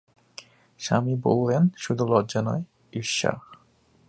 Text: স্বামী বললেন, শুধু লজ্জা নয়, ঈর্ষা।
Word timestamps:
স্বামী 0.79 1.15
বললেন, 1.15 1.63
শুধু 1.77 2.03
লজ্জা 2.07 2.41
নয়, 2.41 2.63
ঈর্ষা। 2.93 3.31